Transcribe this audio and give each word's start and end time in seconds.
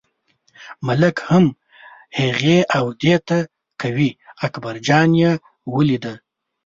ملک 0.87 1.17
هم 1.29 1.45
هغې 2.19 2.59
او 2.77 2.85
دې 3.01 3.15
ته 3.27 3.37
کوي، 3.81 4.11
اکبرجان 4.45 5.09
یې 5.21 5.31
ولیده. 5.73 6.13